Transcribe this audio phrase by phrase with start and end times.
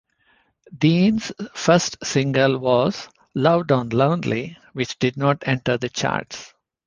[0.75, 6.55] Dean's first single was "Lowdown Lonely", which did not enter the charts.